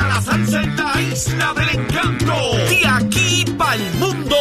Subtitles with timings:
[0.00, 2.34] la salsa en la isla del encanto.
[2.68, 4.36] De aquí para el mundo.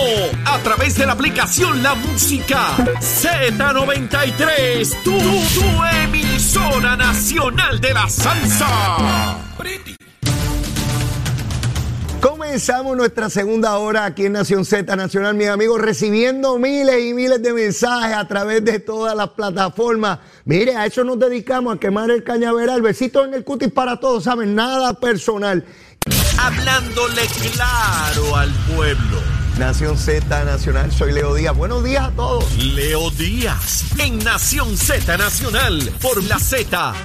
[0.46, 5.04] A través de la aplicación La Música Z93.
[5.04, 9.38] Tu, tu emisora nacional de la salsa.
[12.52, 17.42] Comenzamos nuestra segunda hora aquí en Nación Z Nacional, mis amigos, recibiendo miles y miles
[17.42, 20.20] de mensajes a través de todas las plataformas.
[20.44, 22.82] Mire, a eso nos dedicamos, a quemar el cañaveral.
[22.82, 24.54] Besitos en el cutis para todos, ¿saben?
[24.54, 25.64] Nada personal.
[26.38, 27.22] Hablándole
[27.54, 29.22] claro al pueblo.
[29.58, 31.56] Nación Z Nacional, soy Leo Díaz.
[31.56, 32.54] Buenos días a todos.
[32.58, 36.96] Leo Díaz en Nación Z Nacional por la Z.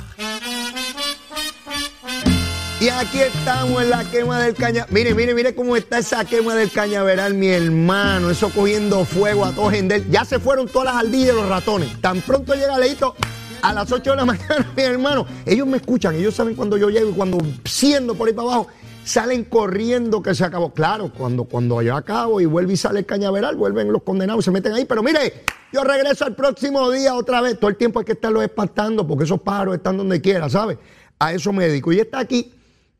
[2.78, 4.88] Y aquí estamos en la quema del cañaveral.
[4.92, 8.28] Mire, mire, mire cómo está esa quema del cañaveral, mi hermano.
[8.28, 10.06] Eso cogiendo fuego a todo gender.
[10.10, 11.98] Ya se fueron todas las ardillas y los ratones.
[12.02, 13.14] Tan pronto llega Leito
[13.62, 15.26] a las 8 de la mañana, mi hermano.
[15.46, 18.66] Ellos me escuchan, ellos saben cuando yo llego y cuando siendo por ahí para abajo,
[19.04, 20.74] salen corriendo que se acabó.
[20.74, 24.46] Claro, cuando, cuando yo acabo y vuelve y sale el cañaveral, vuelven los condenados y
[24.46, 24.84] se meten ahí.
[24.84, 27.58] Pero mire, yo regreso al próximo día otra vez.
[27.58, 30.76] Todo el tiempo hay que estarlos espantando porque esos pájaros están donde quiera, ¿sabes?
[31.18, 31.90] A eso me dedico.
[31.90, 32.52] Y está aquí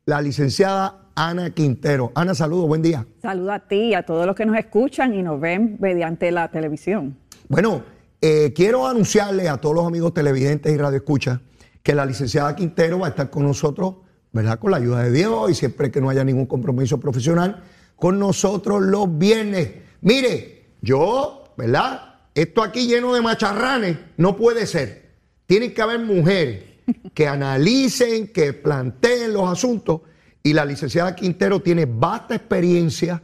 [0.07, 2.13] la licenciada Ana Quintero.
[2.15, 3.05] Ana, saludos, buen día.
[3.21, 6.49] Saludo a ti y a todos los que nos escuchan y nos ven mediante la
[6.49, 7.17] televisión.
[7.49, 7.83] Bueno,
[8.21, 11.41] eh, quiero anunciarle a todos los amigos televidentes y radioescuchas
[11.83, 13.95] que la licenciada Quintero va a estar con nosotros,
[14.31, 14.57] ¿verdad?
[14.59, 17.63] Con la ayuda de Dios y siempre que no haya ningún compromiso profesional,
[17.97, 19.71] con nosotros los viernes.
[19.99, 22.15] Mire, yo, ¿verdad?
[22.33, 25.17] Esto aquí lleno de macharranes no puede ser.
[25.47, 26.76] Tienen que haber mujeres
[27.13, 30.01] que analicen, que planteen los asuntos.
[30.43, 33.21] Y la licenciada Quintero tiene vasta experiencia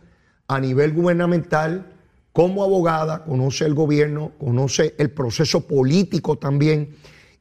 [0.47, 1.93] a nivel gubernamental
[2.33, 6.95] como abogada, conoce el gobierno, conoce el proceso político también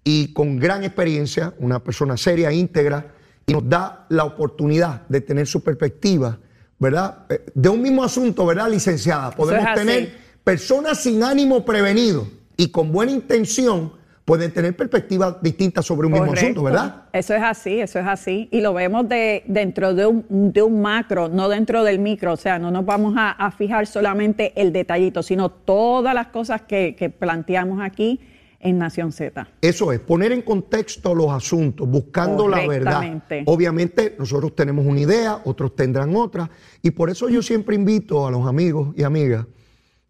[0.04, 3.14] y con gran experiencia, una persona seria, íntegra,
[3.46, 6.38] y nos da la oportunidad de tener su perspectiva,
[6.78, 7.26] ¿verdad?
[7.28, 9.30] Eh, De un mismo asunto, ¿verdad, licenciada?
[9.30, 13.92] Podemos tener personas sin ánimo prevenido y con buena intención
[14.32, 17.02] pueden tener perspectivas distintas sobre un mismo asunto, ¿verdad?
[17.12, 18.48] Eso es así, eso es así.
[18.50, 22.32] Y lo vemos de, dentro de un, de un macro, no dentro del micro.
[22.32, 26.62] O sea, no nos vamos a, a fijar solamente el detallito, sino todas las cosas
[26.62, 28.20] que, que planteamos aquí
[28.58, 29.46] en Nación Z.
[29.60, 33.22] Eso es, poner en contexto los asuntos, buscando la verdad.
[33.44, 36.48] Obviamente nosotros tenemos una idea, otros tendrán otra,
[36.80, 39.44] y por eso yo siempre invito a los amigos y amigas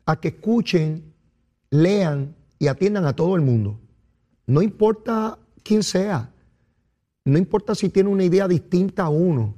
[0.07, 1.13] a que escuchen,
[1.71, 3.81] lean y atiendan a todo el mundo.
[4.53, 6.29] No importa quién sea,
[7.25, 9.55] no importa si tiene una idea distinta a uno.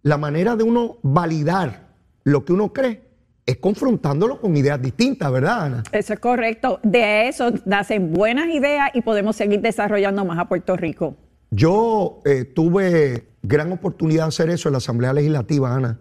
[0.00, 1.88] La manera de uno validar
[2.24, 3.02] lo que uno cree
[3.44, 5.82] es confrontándolo con ideas distintas, ¿verdad, Ana?
[5.92, 6.80] Eso es correcto.
[6.82, 11.16] De eso nacen buenas ideas y podemos seguir desarrollando más a Puerto Rico.
[11.50, 15.98] Yo eh, tuve gran oportunidad de hacer eso en la Asamblea Legislativa, Ana,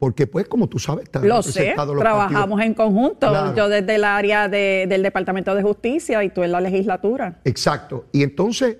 [0.00, 2.62] porque pues como tú sabes, están Lo sé, representados los trabajamos partidos.
[2.66, 3.28] en conjunto.
[3.28, 3.54] Claro.
[3.54, 7.38] Yo desde el área de- del Departamento de Justicia y tú en la legislatura.
[7.44, 8.06] Exacto.
[8.10, 8.78] Y entonces,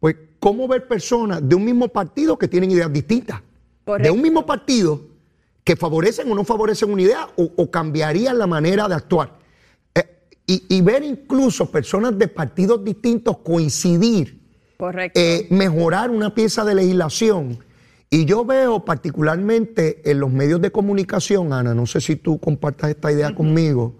[0.00, 3.40] pues, ¿cómo ver personas de un mismo partido que tienen ideas distintas?
[3.84, 4.02] Correcto.
[4.02, 5.02] De un mismo partido
[5.62, 9.30] que favorecen o no favorecen una idea o, o cambiarían la manera de actuar.
[9.94, 10.04] Eh,
[10.46, 14.40] y, y ver incluso personas de partidos distintos coincidir
[14.78, 15.20] Correcto.
[15.20, 17.58] eh, mejorar una pieza de legislación.
[18.14, 22.90] Y yo veo particularmente en los medios de comunicación, Ana, no sé si tú compartas
[22.90, 23.94] esta idea conmigo,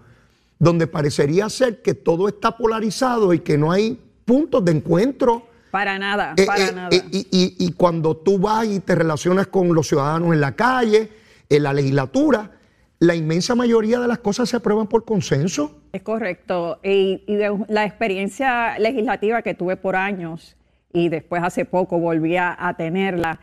[0.59, 5.47] donde parecería ser que todo está polarizado y que no hay puntos de encuentro.
[5.71, 6.89] para nada, Eh, para eh, nada.
[6.95, 10.51] eh, y, y- y cuando tú vas y te relacionas con los ciudadanos en la
[10.55, 11.09] calle,
[11.49, 12.51] en la legislatura,
[12.99, 15.79] la inmensa mayoría de las cosas se aprueban por consenso.
[15.91, 16.77] Es correcto.
[16.83, 20.55] Y, y de la experiencia legislativa que tuve por años
[20.93, 23.39] y después hace poco volví a, a tenerla,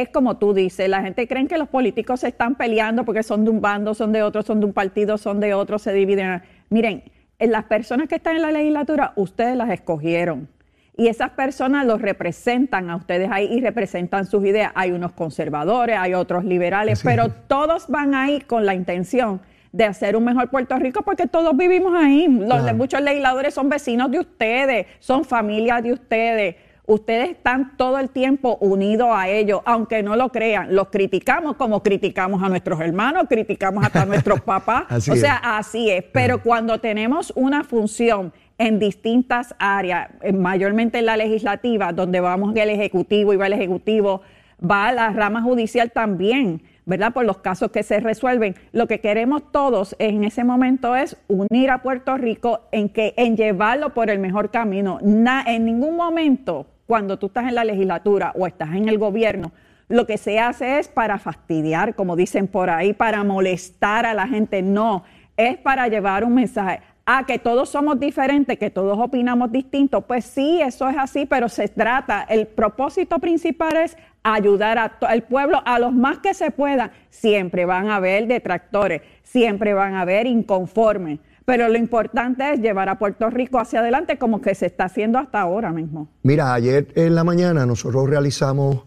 [0.00, 3.44] es como tú dices, la gente cree que los políticos se están peleando porque son
[3.44, 6.42] de un bando, son de otro, son de un partido, son de otro, se dividen.
[6.68, 7.04] Miren,
[7.38, 10.48] en las personas que están en la legislatura, ustedes las escogieron.
[10.96, 14.72] Y esas personas los representan a ustedes ahí y representan sus ideas.
[14.74, 19.40] Hay unos conservadores, hay otros liberales, pero todos van ahí con la intención
[19.72, 22.28] de hacer un mejor Puerto Rico porque todos vivimos ahí.
[22.28, 22.72] Los.
[22.74, 26.56] Muchos legisladores son vecinos de ustedes, son familias de ustedes.
[26.86, 30.74] Ustedes están todo el tiempo unidos a ellos, aunque no lo crean.
[30.74, 34.84] Los criticamos como criticamos a nuestros hermanos, criticamos hasta a nuestros papás.
[34.90, 35.40] Así o sea, es.
[35.44, 36.04] así es.
[36.12, 42.54] Pero cuando tenemos una función en distintas áreas, eh, mayormente en la legislativa, donde vamos
[42.54, 44.20] el Ejecutivo y va el Ejecutivo,
[44.62, 47.12] va a la rama judicial también, ¿verdad?
[47.12, 48.54] Por los casos que se resuelven.
[48.72, 53.36] Lo que queremos todos en ese momento es unir a Puerto Rico en, que, en
[53.36, 54.98] llevarlo por el mejor camino.
[55.00, 59.52] En ningún momento, cuando tú estás en la legislatura o estás en el gobierno,
[59.88, 64.26] lo que se hace es para fastidiar, como dicen por ahí, para molestar a la
[64.26, 64.62] gente.
[64.62, 65.04] No,
[65.36, 66.80] es para llevar un mensaje.
[67.06, 70.00] Ah, que todos somos diferentes, que todos opinamos distinto.
[70.00, 75.22] Pues sí, eso es así, pero se trata, el propósito principal es ayudar a al
[75.22, 76.90] pueblo, a los más que se pueda.
[77.10, 82.88] Siempre van a haber detractores, siempre van a haber inconformes, pero lo importante es llevar
[82.88, 86.08] a Puerto Rico hacia adelante como que se está haciendo hasta ahora mismo.
[86.22, 88.82] Mira, ayer en la mañana nosotros realizamos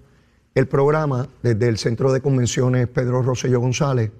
[0.55, 4.11] el programa desde el Centro de Convenciones Pedro Rosselló González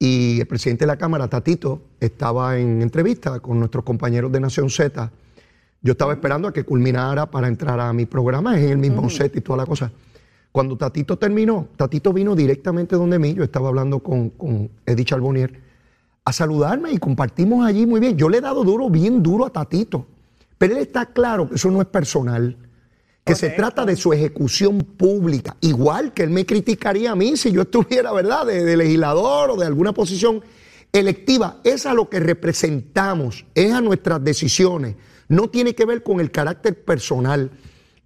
[0.00, 4.68] y el presidente de la Cámara, Tatito, estaba en entrevista con nuestros compañeros de Nación
[4.68, 5.12] Z.
[5.82, 9.08] Yo estaba esperando a que culminara para entrar a mi programa, es en el mismo
[9.08, 9.92] set y toda la cosa.
[10.52, 15.60] Cuando Tatito terminó, Tatito vino directamente donde mí, yo estaba hablando con, con Eddie Charbonnier,
[16.24, 18.16] a saludarme y compartimos allí muy bien.
[18.16, 20.06] Yo le he dado duro, bien duro a Tatito,
[20.58, 22.56] pero él está claro que eso no es personal,
[23.24, 27.52] que se trata de su ejecución pública, igual que él me criticaría a mí si
[27.52, 30.42] yo estuviera, ¿verdad?, de, de legislador o de alguna posición
[30.92, 31.60] electiva.
[31.62, 34.96] Es a lo que representamos, es a nuestras decisiones,
[35.28, 37.52] no tiene que ver con el carácter personal.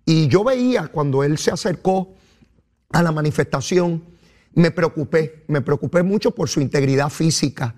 [0.05, 2.12] Y yo veía cuando él se acercó
[2.94, 4.05] a la manifestación,
[4.55, 7.75] me preocupé, me preocupé mucho por su integridad física,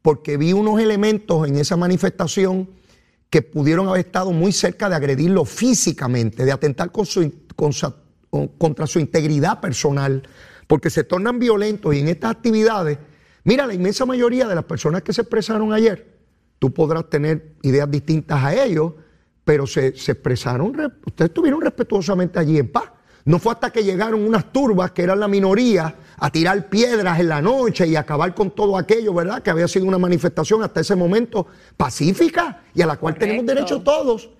[0.00, 2.70] porque vi unos elementos en esa manifestación
[3.28, 10.22] que pudieron haber estado muy cerca de agredirlo físicamente, de atentar contra su integridad personal,
[10.66, 12.98] porque se tornan violentos y en estas actividades,
[13.42, 16.18] mira, la inmensa mayoría de las personas que se expresaron ayer,
[16.60, 18.92] tú podrás tener ideas distintas a ellos,
[19.44, 22.84] pero se, se expresaron, re- ustedes estuvieron respetuosamente allí en paz.
[23.24, 27.28] No fue hasta que llegaron unas turbas que eran la minoría a tirar piedras en
[27.28, 29.42] la noche y acabar con todo aquello, ¿verdad?
[29.42, 31.46] Que había sido una manifestación hasta ese momento
[31.76, 34.30] pacífica y a la cual tenemos derecho todos.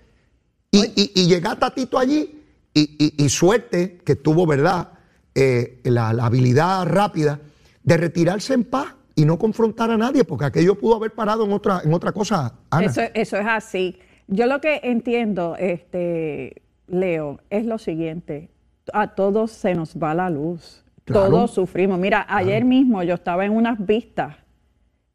[0.71, 2.43] Y, y, y llega Tatito allí
[2.73, 2.81] y,
[3.19, 4.93] y- y suerte que tuvo, ¿verdad?
[5.35, 7.41] Eh, la, la habilidad rápida
[7.83, 11.53] de retirarse en paz y no confrontar a nadie, porque aquello pudo haber parado en
[11.53, 12.87] otra, en otra cosa, Ana.
[12.87, 13.99] Eso, eso es así.
[14.29, 18.49] Yo lo que entiendo, este, Leo, es lo siguiente.
[18.93, 20.85] A todos se nos va la luz.
[21.05, 21.31] Claro.
[21.31, 21.99] Todos sufrimos.
[21.99, 24.37] Mira, ayer mismo yo estaba en unas vistas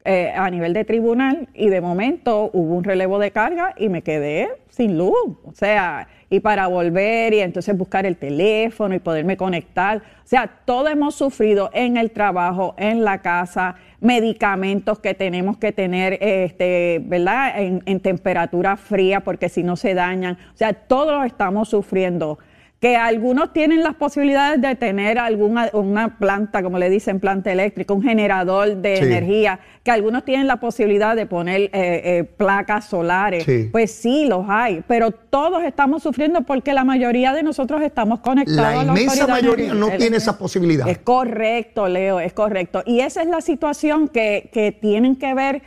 [0.08, 4.02] eh, a nivel de tribunal y de momento hubo un relevo de carga y me
[4.02, 5.36] quedé sin luz.
[5.42, 9.96] O sea, y para volver y entonces buscar el teléfono y poderme conectar.
[9.98, 15.72] O sea, todos hemos sufrido en el trabajo, en la casa, medicamentos que tenemos que
[15.72, 17.60] tener, este, ¿verdad?
[17.60, 20.38] En, en temperatura fría porque si no se dañan.
[20.54, 22.38] O sea, todos estamos sufriendo
[22.80, 27.94] que algunos tienen las posibilidades de tener alguna una planta, como le dicen, planta eléctrica,
[27.94, 29.04] un generador de Sí.
[29.04, 33.44] energía, que algunos tienen la posibilidad de poner eh, eh, placas solares.
[33.44, 33.70] Sí.
[33.72, 38.58] Pues sí, los hay, pero todos estamos sufriendo porque la mayoría de nosotros estamos conectados.
[38.58, 40.86] La a inmensa autoridad mayoría no tiene esa posibilidad.
[40.86, 42.82] Es correcto, Leo, es correcto.
[42.84, 45.62] Y esa es la situación que, que tienen que ver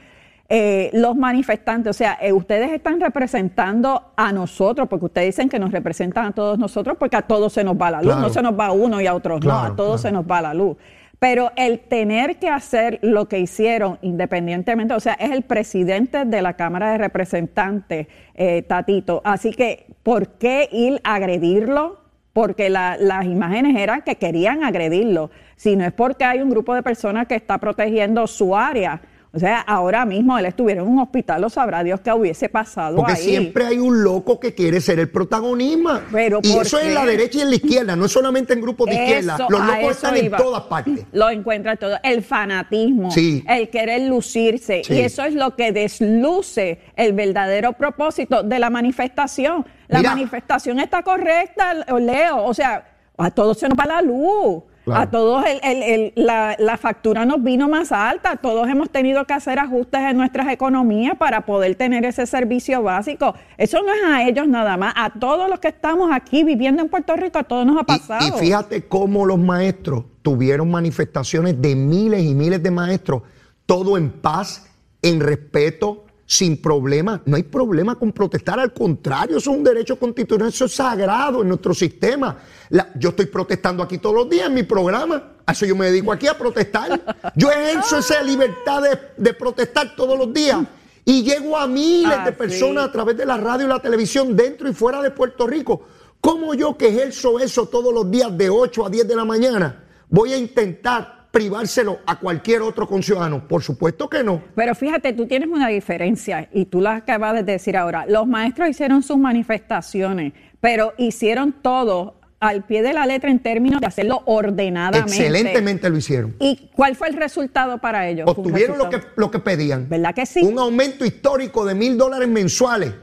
[0.49, 1.91] eh, los manifestantes.
[1.91, 6.31] O sea, eh, ustedes están representando a nosotros, porque ustedes dicen que nos representan a
[6.31, 8.07] todos nosotros, porque a todos se nos va la luz.
[8.13, 8.21] Claro.
[8.21, 9.97] No se nos va a uno y a otros no, a todos claro.
[9.99, 10.75] se nos va la luz.
[11.19, 16.41] Pero el tener que hacer lo que hicieron independientemente, o sea, es el presidente de
[16.41, 19.21] la Cámara de Representantes, eh, Tatito.
[19.25, 21.99] Así que, ¿por qué ir a agredirlo?
[22.31, 25.29] Porque la- las imágenes eran que querían agredirlo.
[25.57, 29.01] Si no es porque hay un grupo de personas que está protegiendo su área.
[29.31, 32.95] O sea, ahora mismo él estuviera en un hospital, lo sabrá Dios que hubiese pasado
[32.95, 33.21] Porque ahí.
[33.21, 36.01] siempre hay un loco que quiere ser el protagonista.
[36.12, 36.95] Pero y ¿por eso es en qué?
[36.95, 39.38] la derecha y en la izquierda, no es solamente en grupos de izquierda.
[39.48, 41.05] Los locos están en todas partes.
[41.12, 41.98] Lo encuentra todo.
[42.01, 43.43] El fanatismo, Sí.
[43.48, 44.81] el querer lucirse.
[44.83, 44.93] Sí.
[44.95, 49.63] Y eso es lo que desluce el verdadero propósito de la manifestación.
[49.89, 50.12] La Mira.
[50.15, 52.45] manifestación está correcta, Leo.
[52.45, 52.83] O sea,
[53.17, 54.63] a todos se nos va la luz.
[54.86, 55.01] Claro.
[55.01, 58.38] A todos el- el- el- la, la factura nos vino más alta.
[58.38, 63.36] Todos hemos tenido que hacer ajustes en nuestras economías para poder tener ese servicio básico.
[63.57, 64.93] Eso no es a ellos nada más.
[64.95, 67.86] A todos los que estamos aquí viviendo en Puerto Rico, a todos nos ha Y-
[67.86, 68.38] pasado.
[68.38, 73.21] Y, fíjate cómo los maestros tuvieron manifestaciones de miles y miles de maestros,
[73.65, 74.69] todo en paz,
[75.01, 77.19] en respeto, sin problema.
[77.25, 81.41] No hay problema con protestar, al contrario, eso es un derecho constitucional, eso es sagrado
[81.41, 82.38] en nuestro sistema.
[82.69, 85.88] La- yo estoy protestando aquí todos los días en mi programa, a eso yo me
[85.88, 87.01] dedico aquí a protestar.
[87.36, 90.59] Yo ejerzo esa libertad de, de protestar todos los días
[91.03, 92.38] y llego a miles Ah, de sí.
[92.38, 95.81] personas a través de la radio y la televisión dentro y fuera de Puerto Rico.
[96.21, 99.83] ¿Cómo yo que ejerzo eso todos los días de 8 a 10 de la mañana
[100.09, 103.48] voy a intentar privárselo a cualquier otro conciudadano?
[103.48, 104.41] Por supuesto que no.
[104.55, 108.05] Pero fíjate, tú tienes una diferencia y tú la acabas de decir ahora.
[108.07, 113.81] Los maestros hicieron sus manifestaciones, pero hicieron todo al pie de la letra en términos
[113.81, 115.12] de hacerlo ordenadamente.
[115.12, 116.36] Excelentemente lo hicieron.
[116.39, 118.27] ¿Y cuál fue el resultado para ellos?
[118.29, 119.89] Obtuvieron lo que, lo que pedían.
[119.89, 120.41] ¿Verdad que sí?
[120.41, 122.93] Un aumento histórico de mil dólares mensuales.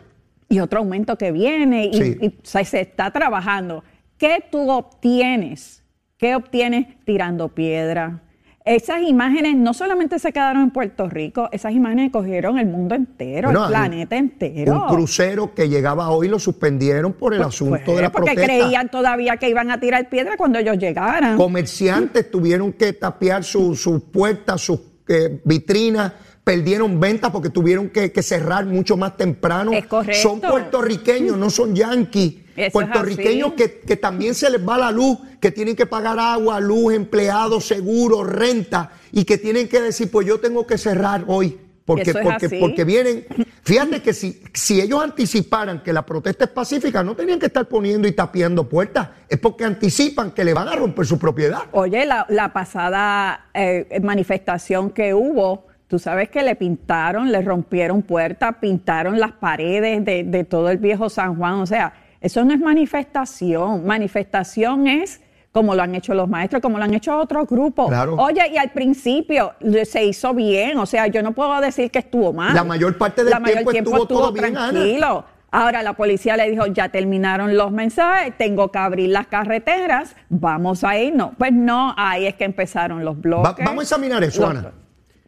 [0.48, 2.16] y otro aumento que viene y, Sí.
[2.20, 3.82] y, o sea, se está trabajando.
[4.16, 5.82] ¿Qué tú obtienes?
[6.18, 8.22] ¿Qué obtienes tirando piedra?
[8.64, 13.48] Esas imágenes no solamente se quedaron en Puerto Rico, esas imágenes cogieron el mundo entero,
[13.48, 14.72] Bueno, el planeta entero.
[14.72, 18.32] Un crucero que llegaba hoy lo suspendieron por el Pues, asunto pues, de la porque
[18.32, 18.58] protesta.
[18.58, 21.36] creían todavía que iban a tirar piedra cuando ellos llegaran.
[21.36, 28.10] Comerciantes tuvieron que tapiar sus sus puertas, sus eh, vitrinas, perdieron ventas porque tuvieron que,
[28.10, 29.70] que cerrar mucho más temprano.
[29.72, 30.20] Es correcto.
[30.28, 32.45] Son puertorriqueños, no son yanquis.
[32.56, 36.60] Eso puertorriqueños que, que también se les va la luz, que tienen que pagar agua,
[36.60, 41.58] luz, empleados, seguros, renta, y que tienen que decir, pues yo tengo que cerrar hoy.
[41.86, 42.58] Porque, es porque, así.
[42.58, 43.24] porque vienen,
[43.62, 47.68] fíjate que si, si ellos anticiparan que la protesta es pacífica, no tenían que estar
[47.68, 51.60] poniendo y tapiando puertas, es porque anticipan que le van a romper su propiedad.
[51.70, 58.02] Oye, la, la pasada eh, manifestación que hubo, tú sabes que le pintaron, le rompieron
[58.02, 61.54] puertas, pintaron las paredes de, de todo el viejo San Juan.
[61.60, 63.84] O sea, eso no es manifestación.
[63.86, 65.20] Manifestación es
[65.52, 67.88] como lo han hecho los maestros, como lo han hecho otros grupos.
[67.88, 68.16] Claro.
[68.16, 69.54] Oye, y al principio
[69.84, 72.54] se hizo bien, o sea, yo no puedo decir que estuvo mal.
[72.54, 74.70] La mayor parte del La mayor tiempo estuvo todo bien, Ana.
[74.70, 75.24] tranquilo.
[75.50, 80.84] Ahora la policía le dijo, ya terminaron los mensajes, tengo que abrir las carreteras, vamos
[80.84, 81.30] a irnos.
[81.38, 83.44] Pues no, ahí es que empezaron los bloques.
[83.46, 84.72] Va- vamos a examinar eso, Los- Ana.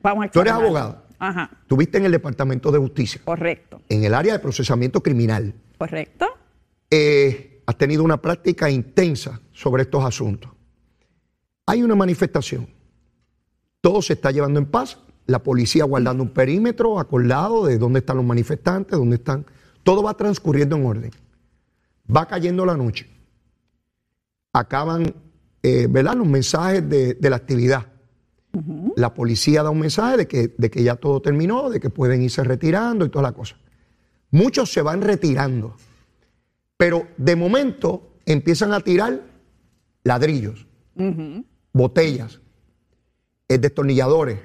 [0.02, 0.82] Vamos a Tú eres examinar.
[0.82, 1.02] abogada.
[1.20, 5.54] Ajá, Tuviste en el Departamento de Justicia, correcto, en el área de procesamiento criminal.
[5.78, 6.26] correcto.
[6.90, 10.50] Eh, has tenido una práctica intensa sobre estos asuntos.
[11.66, 12.68] Hay una manifestación.
[13.80, 14.98] Todo se está llevando en paz.
[15.26, 19.44] La policía guardando un perímetro acordado de dónde están los manifestantes, dónde están.
[19.82, 21.10] Todo va transcurriendo en orden.
[22.14, 23.06] Va cayendo la noche.
[24.52, 25.14] Acaban,
[25.62, 26.14] eh, ¿verdad?
[26.14, 27.86] Los mensajes de, de la actividad.
[28.96, 32.22] La policía da un mensaje de que, de que ya todo terminó, de que pueden
[32.22, 33.56] irse retirando y toda la cosa.
[34.30, 35.76] Muchos se van retirando.
[36.78, 39.20] Pero de momento empiezan a tirar
[40.04, 40.66] ladrillos,
[41.72, 42.40] botellas,
[43.48, 44.38] eh, destornilladores,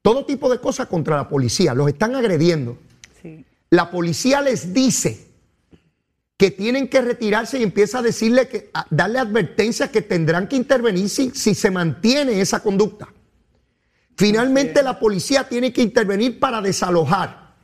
[0.00, 1.74] todo tipo de cosas contra la policía.
[1.74, 2.78] Los están agrediendo.
[3.20, 3.44] Sí.
[3.68, 5.28] La policía les dice
[6.36, 10.56] que tienen que retirarse y empieza a decirle que a darle advertencias que tendrán que
[10.56, 13.08] intervenir si, si se mantiene esa conducta.
[14.16, 17.56] Finalmente la policía tiene que intervenir para desalojar.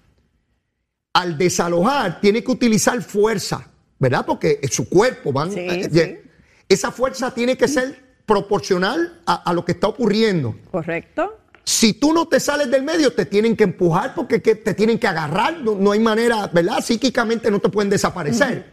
[1.12, 4.24] Al desalojar tiene que utilizar fuerza, ¿verdad?
[4.26, 5.52] Porque es su cuerpo, van.
[5.52, 6.30] Sí, eh, sí.
[6.68, 10.56] Esa fuerza tiene que ser proporcional a, a lo que está ocurriendo.
[10.70, 11.38] Correcto.
[11.64, 14.98] Si tú no te sales del medio, te tienen que empujar porque que te tienen
[14.98, 15.58] que agarrar.
[15.58, 16.80] No, no hay manera, ¿verdad?
[16.80, 18.72] Psíquicamente no te pueden desaparecer.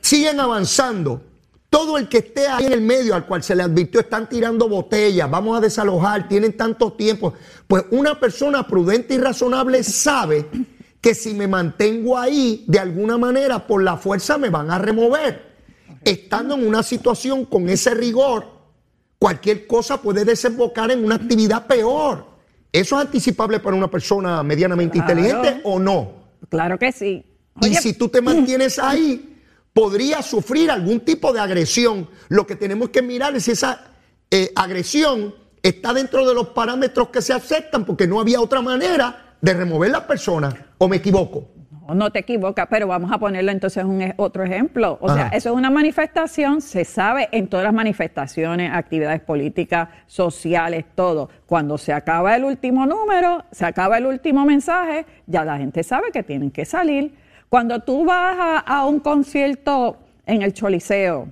[0.00, 1.24] Siguen avanzando.
[1.70, 4.68] Todo el que esté ahí en el medio al cual se le advirtió están tirando
[4.68, 7.32] botellas, vamos a desalojar, tienen tanto tiempo.
[7.68, 10.46] Pues una persona prudente y razonable sabe
[11.00, 15.50] que si me mantengo ahí, de alguna manera, por la fuerza me van a remover.
[16.04, 18.46] Estando en una situación con ese rigor,
[19.18, 22.26] cualquier cosa puede desembocar en una actividad peor.
[22.72, 25.12] ¿Eso es anticipable para una persona medianamente Claro.
[25.18, 26.12] inteligente o no?
[26.48, 27.24] Claro que sí.
[27.62, 29.38] y si tú te mantienes ahí,
[29.72, 32.08] podría sufrir algún tipo de agresión.
[32.28, 33.84] Lo que tenemos que mirar es si esa
[34.30, 39.29] eh, agresión está dentro de los parámetros que se aceptan, porque no había otra manera
[39.40, 40.54] de remover la persona.
[40.78, 41.48] ¿O me equivoco?
[41.88, 44.98] No, no te equivocas, pero vamos a ponerlo entonces un e- otro ejemplo.
[45.00, 50.84] O sea, eso es una manifestación, se sabe en todas las manifestaciones, actividades políticas, sociales,
[50.94, 51.30] todo.
[51.46, 56.10] Cuando se acaba el último número, se acaba el último mensaje, ya la gente sabe
[56.12, 57.14] que tienen que salir.
[57.48, 61.28] Cuando tú vas a, a un concierto en el Choliseo,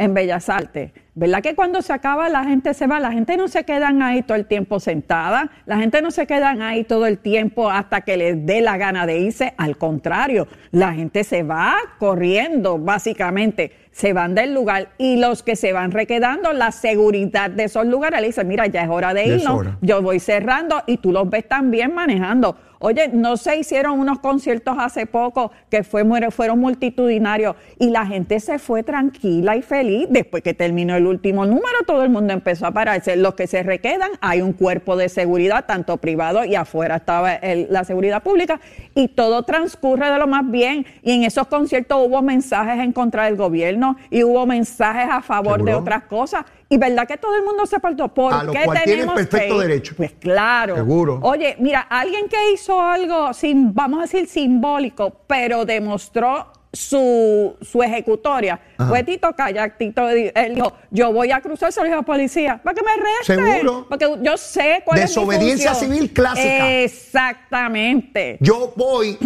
[0.00, 0.92] en Bellas Artes.
[1.20, 2.98] ¿Verdad que cuando se acaba la gente se va?
[2.98, 6.62] La gente no se quedan ahí todo el tiempo sentada, la gente no se quedan
[6.62, 9.52] ahí todo el tiempo hasta que les dé la gana de irse.
[9.58, 13.72] Al contrario, la gente se va corriendo, básicamente.
[13.92, 18.18] se van del lugar y los que se van requedando, la seguridad de esos lugares,
[18.22, 19.76] le dicen, mira, ya es hora de irnos, hora.
[19.82, 22.56] yo voy cerrando y tú los ves también manejando.
[22.82, 28.40] Oye, no se hicieron unos conciertos hace poco que fue, fueron multitudinarios y la gente
[28.40, 30.06] se fue tranquila y feliz.
[30.08, 33.16] Después que terminó el último número, todo el mundo empezó a pararse.
[33.16, 37.66] Los que se requedan, hay un cuerpo de seguridad, tanto privado y afuera estaba el-
[37.68, 38.60] la seguridad pública,
[38.94, 40.86] y todo transcurre de lo más bien.
[41.02, 45.62] Y en esos conciertos hubo mensajes en contra del gobierno y hubo mensajes a favor
[45.64, 46.46] de otras cosas.
[46.72, 48.06] Y verdad que todo el mundo se apartó.
[48.14, 49.68] ¿Por A lo qué cual tienen tenemos perfecto que ir?
[49.68, 49.94] derecho.
[49.96, 50.76] Pues claro.
[50.76, 51.18] Seguro.
[51.22, 57.82] Oye, mira, alguien que hizo algo, sin, vamos a decir simbólico, pero demostró su, su
[57.82, 58.60] ejecutoria.
[58.88, 59.78] Fue Tito Kayak.
[59.78, 62.82] Tito, él dijo, yo voy a cruzar, se lo dijo a la policía, para que
[62.84, 63.44] me arresten.
[63.56, 63.86] Seguro.
[63.88, 66.70] Porque yo sé cuál es mi Desobediencia civil clásica.
[66.84, 68.38] Exactamente.
[68.40, 69.18] Yo voy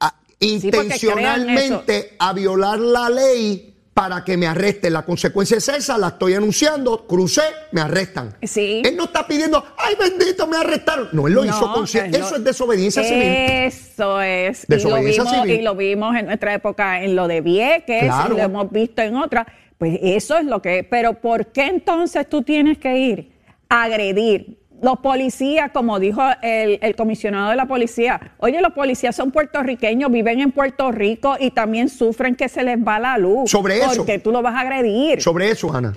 [0.00, 4.92] a- intencionalmente a violar la ley para que me arresten.
[4.92, 8.34] La consecuencia es esa, la estoy anunciando, crucé, me arrestan.
[8.42, 8.82] Sí.
[8.84, 11.08] Él no está pidiendo, ay bendito, me arrestaron.
[11.12, 12.18] No, él lo hizo consciente.
[12.18, 13.22] lo- Eso es desobediencia civil.
[13.22, 14.66] Eso es.
[14.66, 15.60] Desobediencia y, lo vimos, civil.
[15.60, 18.34] y lo vimos en nuestra época en lo de Vieques, Claro.
[18.34, 19.46] y lo hemos visto en otras.
[19.76, 20.86] Pues eso es lo que es.
[20.88, 23.32] Pero ¿por qué entonces tú tienes que ir
[23.68, 24.58] a agredir?
[24.82, 30.10] Los policías, como dijo el, el comisionado de la policía, oye, los policías son puertorriqueños,
[30.10, 33.48] viven en Puerto Rico y también sufren que se les va la luz.
[33.48, 33.98] Sobre eso.
[33.98, 35.22] Porque tú lo vas a agredir.
[35.22, 35.92] Sobre eso, Ana.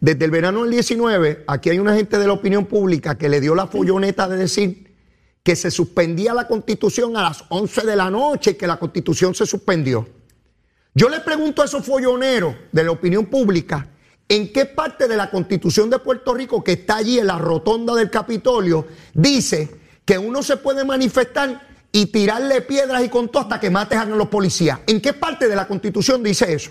[0.00, 3.42] Desde el verano del 19, aquí hay una gente de la opinión pública que le
[3.42, 4.88] dio la folloneta de decir
[5.42, 9.34] que se suspendía la constitución a las 11 de la noche y que la constitución
[9.34, 10.08] se suspendió.
[10.94, 13.86] Yo le pregunto a esos folloneros de la opinión pública,
[14.28, 17.94] ¿en qué parte de la constitución de Puerto Rico que está allí en la rotonda
[17.94, 23.58] del Capitolio dice que uno se puede manifestar y tirarle piedras y con todo hasta
[23.58, 24.80] que mates a los policías?
[24.86, 26.70] ¿En qué parte de la constitución dice eso?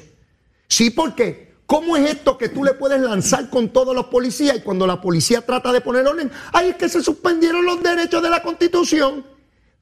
[0.67, 4.61] Sí, porque ¿cómo es esto que tú le puedes lanzar con todos los policías y
[4.61, 8.29] cuando la policía trata de poner orden, ay, es que se suspendieron los derechos de
[8.29, 9.25] la constitución?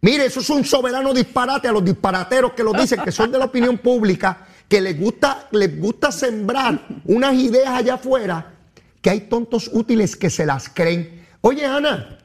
[0.02, 3.40] Mire, eso es un soberano disparate a los disparateros que lo dicen, que son de
[3.40, 8.54] la opinión pública, que les gusta, les gusta sembrar unas ideas allá afuera,
[9.02, 11.26] que hay tontos útiles que se las creen.
[11.42, 12.18] Oye, Ana,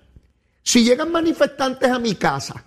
[0.62, 2.64] si llegan manifestantes a mi casa,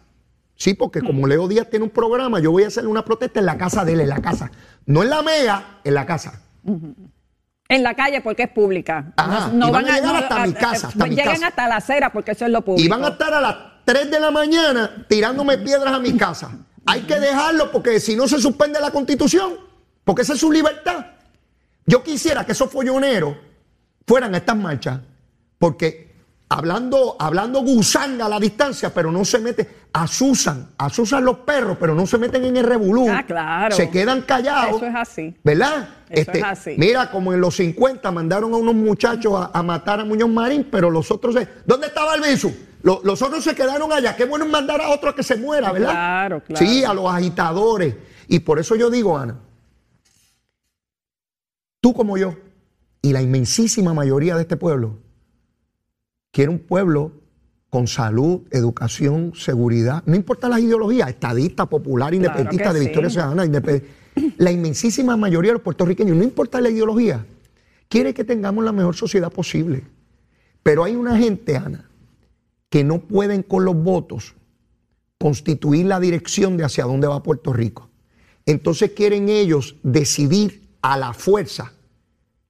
[0.55, 3.45] sí, porque como Leo Díaz tiene un programa, yo voy a hacer una protesta en
[3.45, 4.51] la casa de él, en la casa.
[4.85, 6.41] No en la mea, en la casa.
[7.69, 9.13] En la calle porque es pública.
[9.17, 11.47] Ajá, y van a llegar hasta mi casa, hasta mi llegan casa.
[11.47, 12.85] hasta la acera porque eso es lo público.
[12.85, 13.55] Y van a estar a las
[13.85, 16.51] 3 de la mañana tirándome piedras a mi casa.
[16.85, 19.53] Hay que dejarlo porque si no se suspende la constitución,
[20.03, 21.05] porque esa es su libertad.
[21.85, 23.35] Yo quisiera que esos folloneros
[24.05, 24.99] fueran a estas marchas,
[25.57, 26.12] porque
[26.57, 31.95] hablando, hablando gusanga a la distancia, pero no se mete, asusan, asusan los perros, pero
[31.95, 33.07] no se meten en el revolú.
[33.09, 33.75] Ah, claro.
[33.75, 34.75] Se quedan callados.
[34.77, 35.35] Eso es así.
[35.43, 35.89] ¿Verdad?
[36.09, 36.75] Este, Eso es así.
[36.77, 40.67] Mira, como en los 50 mandaron a unos muchachos a, a matar a Muñoz Marín,
[40.71, 41.47] pero los otros se.
[41.65, 42.53] ¿Dónde estaba el bisu?
[42.83, 44.15] Lo- los otros se quedaron allá.
[44.15, 45.89] Qué bueno mandar a otro a que se muera, ¿verdad?
[45.91, 46.65] Claro, claro.
[46.65, 47.95] Sí, a los agitadores.
[48.27, 49.39] Y por eso yo digo, Ana,
[51.81, 52.35] tú como yo,
[53.01, 54.99] y la inmensísima mayoría de este pueblo,
[56.33, 57.11] quiere un pueblo
[57.69, 62.85] con salud, educación, seguridad, no importa las ideologías, estadista, popular, independentista, de sí.
[62.87, 63.83] Victoria Ciudadana, independ-
[64.37, 67.25] la inmensísima mayoría de los puertorriqueños, no importa la ideología,
[67.87, 69.83] quiere que tengamos la mejor sociedad posible.
[70.63, 71.89] Pero hay una gente, Ana,
[72.69, 74.33] que no pueden con los votos
[75.19, 77.89] constituir la dirección de hacia dónde va Puerto Rico.
[78.45, 81.73] Entonces quieren ellos decidir a la fuerza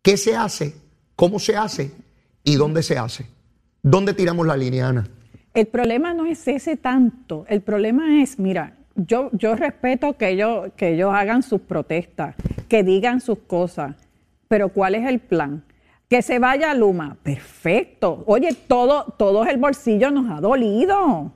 [0.02, 0.76] qué se hace,
[1.16, 1.92] cómo se hace
[2.44, 3.28] y dónde se hace.
[3.86, 5.06] ¿Dónde tiramos la línea, Ana?
[5.54, 7.46] El problema no es ese tanto.
[7.50, 12.34] El problema es, mira, yo, yo respeto que ellos, que ellos hagan sus protestas,
[12.70, 13.98] que digan sus cosas,
[14.48, 15.66] pero ¿cuál es el plan?
[16.08, 17.18] Que se vaya a Luma.
[17.24, 18.24] Perfecto.
[18.26, 21.34] Oye, todo, todo el bolsillo nos ha dolido.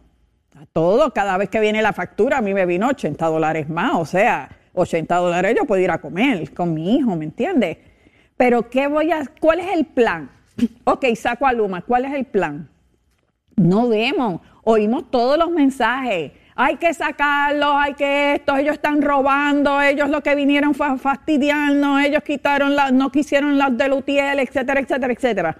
[0.55, 3.91] A todo, cada vez que viene la factura, a mí me vino 80 dólares más.
[3.95, 7.77] O sea, 80 dólares yo puedo ir a comer con mi hijo, ¿me entiendes?
[8.37, 10.36] Pero ¿qué voy a, ¿cuál es el plan?
[10.83, 12.69] Ok, saco a Luma, ¿cuál es el plan?
[13.55, 16.31] No vemos, oímos todos los mensajes.
[16.55, 20.97] Hay que sacarlos, hay que esto, ellos están robando, ellos lo que vinieron fue a
[20.97, 25.57] fastidiarnos, ellos quitaron la, no quisieron las de Lutiel, etcétera, etcétera, etcétera.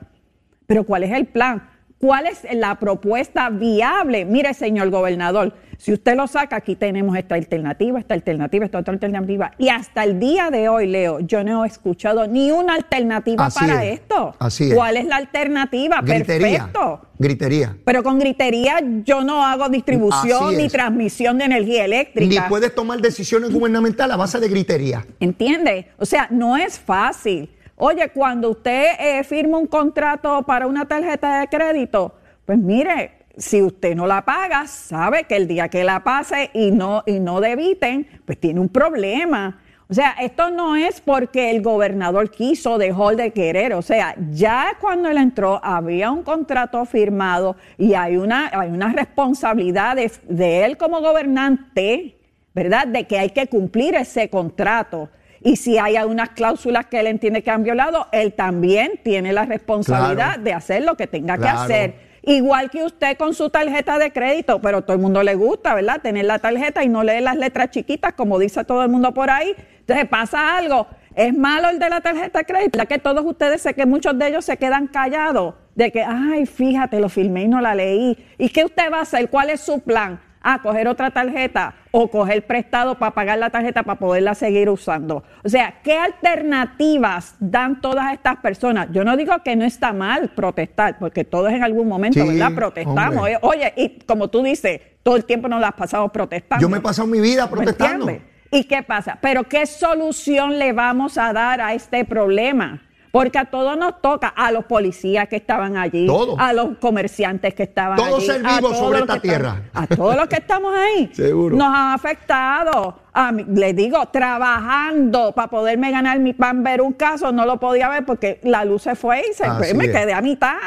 [0.65, 1.69] Pero ¿cuál es el plan?
[1.99, 4.25] ¿Cuál es la propuesta viable?
[4.25, 8.93] Mire, señor gobernador, Si usted lo saca, aquí tenemos esta alternativa, esta alternativa, esta otra
[8.93, 9.51] alternativa.
[9.59, 13.59] Y hasta el día de hoy, Leo, yo no he escuchado ni una alternativa Así
[13.59, 14.35] para es, esto.
[14.39, 14.73] así es.
[14.73, 16.01] ¿Cuál es la alternativa?
[16.01, 16.49] Gritería.
[16.65, 17.01] Perfecto.
[17.19, 17.77] Gritería.
[17.85, 22.47] Pero con gritería yo no hago distribución ni transmisión de energía Ni eléctrica.
[22.49, 25.05] puedes tomar decisiones gubernamentales a base de gritería.
[25.19, 25.87] ¿Entiende?
[25.97, 27.49] O sea, no es fácil.
[27.75, 33.61] Oye, cuando usted eh, firma un contrato para una tarjeta de crédito, pues mire, si
[33.61, 37.39] usted no la paga, sabe que el día que la pase y no, y no
[37.39, 39.59] debiten, pues tiene un problema.
[39.89, 43.73] O sea, esto no es porque el gobernador quiso, dejó de querer.
[43.73, 48.91] O sea, ya cuando él entró había un contrato firmado y hay una, hay una
[48.91, 52.17] responsabilidad de, de él como gobernante,
[52.53, 52.87] ¿verdad?
[52.87, 55.09] De que hay que cumplir ese contrato.
[55.41, 59.45] Y si hay algunas cláusulas que él entiende que han violado, él también tiene la
[59.45, 60.41] responsabilidad Claro.
[60.43, 61.59] de hacer lo que tenga Claro.
[61.67, 62.06] que hacer.
[62.27, 66.01] Igual que usted con su tarjeta de crédito, pero todo el mundo le gusta, ¿verdad?
[66.01, 69.29] Tener la tarjeta y no leer las letras chiquitas, como dice todo el mundo por
[69.29, 69.55] ahí.
[69.79, 70.87] Entonces pasa algo.
[71.15, 74.19] Es malo el de la tarjeta de crédito, ya que todos ustedes sé que muchos
[74.19, 78.17] de ellos se quedan callados de que, ay, fíjate, lo filmé y no la leí.
[78.37, 79.29] ¿Y qué usted va a hacer?
[79.29, 80.19] ¿Cuál es su plan?
[80.49, 85.21] Ah, coger otra tarjeta o coger prestado para pagar la tarjeta para poderla seguir usando.
[85.43, 88.87] O sea, ¿qué alternativas dan todas estas personas?
[88.93, 92.55] Yo no digo que no está mal protestar, porque todos en algún momento, Sí, ¿verdad?
[92.55, 93.17] Protestamos.
[93.17, 93.37] hombre.
[93.41, 96.61] Oye, y como tú dices, todo el tiempo nos las pasamos protestando.
[96.61, 98.07] Yo me he pasado mi vida ¿Me protestando.
[98.49, 99.17] ¿Y qué pasa?
[99.21, 102.86] Pero ¿qué solución le vamos a dar a este problema?
[103.17, 107.63] Porque a todos nos toca, a los policías que estaban allí, a los comerciantes que
[107.63, 109.61] estaban Todo allí, ser a vivo todos sobre esta tierra.
[109.73, 111.09] a todos los que estamos ahí.
[111.13, 111.55] Seguro.
[111.55, 112.99] Nos han afectado.
[113.13, 117.59] A mí, les digo, trabajando para poderme ganar mi pan, ver un caso, no lo
[117.59, 120.57] podía ver porque la luz se fue y se, me quedé a mitad.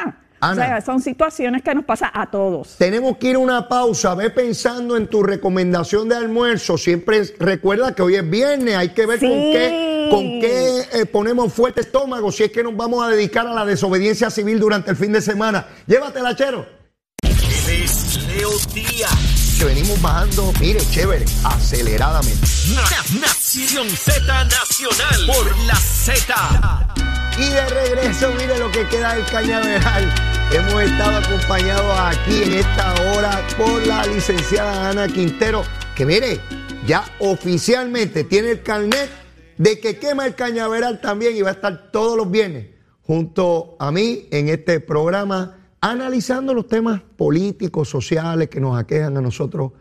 [0.41, 0.51] Ana.
[0.63, 2.75] O sea, son situaciones que nos pasan a todos.
[2.77, 4.15] Tenemos que ir a una pausa.
[4.15, 6.77] Ve pensando en tu recomendación de almuerzo.
[6.77, 8.75] Siempre recuerda que hoy es viernes.
[8.75, 12.75] Hay que ver con qué, con qué eh, ponemos fuerte estómago si es que nos
[12.75, 15.67] vamos a dedicar a la desobediencia civil durante el fin de semana.
[15.87, 16.65] Llévatela, chero.
[17.23, 19.57] Él es Leo Díaz.
[19.59, 22.47] Que venimos bajando, mire, chévere, aceleradamente.
[22.73, 26.87] Na- Nación Z Nacional por la Z.
[27.37, 30.11] Y de regreso, mire lo que queda del cañaveral.
[30.53, 35.63] Hemos estado acompañados aquí en esta hora por la licenciada Ana Quintero,
[35.95, 36.41] que mire,
[36.85, 39.09] ya oficialmente tiene el carnet
[39.57, 42.67] de que quema el cañaveral también y va a estar todos los viernes
[43.03, 49.21] junto a mí en este programa analizando los temas políticos, sociales que nos aquejan a
[49.21, 49.71] nosotros,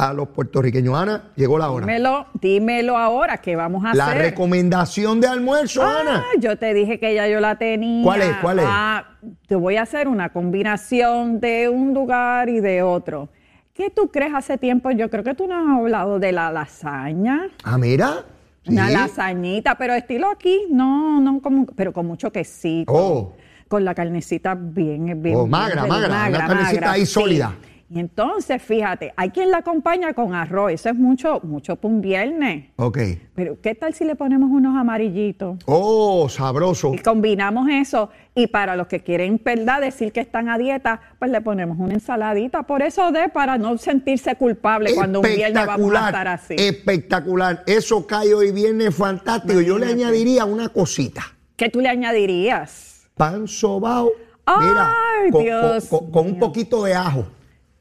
[0.00, 0.94] a los puertorriqueños.
[0.94, 1.84] Ana, llegó la hora.
[1.86, 4.22] Dímelo, dímelo ahora, ¿qué vamos a La hacer?
[4.22, 6.24] recomendación de almuerzo, Ana.
[6.24, 8.02] Ah, yo te dije que ya yo la tenía.
[8.02, 8.36] ¿Cuál es?
[8.40, 8.64] ¿Cuál es?
[8.66, 9.04] Ah,
[9.46, 13.28] te voy a hacer una combinación de un lugar y de otro.
[13.74, 14.90] ¿Qué tú crees hace tiempo?
[14.90, 17.48] Yo creo que tú nos has hablado de la lasaña.
[17.62, 18.24] Ah, mira.
[18.66, 22.92] Una lasañita, pero estilo aquí, no, no como, pero con mucho quesito.
[22.92, 23.34] Oh.
[23.68, 25.36] Con la carnecita bien, bien.
[25.36, 27.54] Oh, magra, bien magra, una carnecita ahí sólida.
[27.92, 30.70] Y entonces, fíjate, hay quien la acompaña con arroz.
[30.70, 32.66] Eso es mucho, mucho para un viernes.
[32.76, 32.98] Ok.
[33.34, 35.58] Pero, ¿qué tal si le ponemos unos amarillitos?
[35.66, 36.94] Oh, sabroso.
[36.94, 38.10] Y combinamos eso.
[38.32, 41.94] Y para los que quieren, ¿verdad?, decir que están a dieta, pues le ponemos una
[41.94, 42.62] ensaladita.
[42.62, 46.54] Por eso de, para no sentirse culpable cuando un viernes vamos a estar así.
[46.56, 47.64] Espectacular.
[47.66, 49.60] Eso cae hoy viernes fantástico.
[49.60, 51.22] Yo le añadiría una cosita.
[51.56, 53.08] ¿Qué tú le añadirías?
[53.16, 54.10] Pan sobao.
[54.46, 57.26] Ay, con, Dios con- con un poquito de ajo.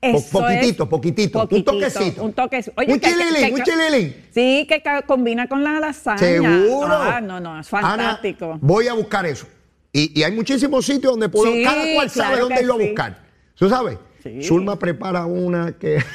[0.01, 2.23] Eso poquitito, es- poquitito, poquitito, Un toquecito.
[2.23, 2.73] Un toquecito.
[2.87, 4.15] un chililín, un chililín.
[4.33, 6.17] Sí, que combina con la lasaña.
[6.19, 6.87] Seguro.
[6.89, 8.45] Ah, no, no, es fantástico.
[8.53, 9.45] Ana, voy a buscar eso.
[9.91, 11.51] Y, y hay muchísimos sitios donde puedo.
[11.51, 13.17] Sí, cada cual sabe claro dónde irlo a buscar.
[13.55, 13.97] ¿Tú sabes?
[14.23, 14.43] Sí.
[14.43, 15.99] Zulma prepara una que.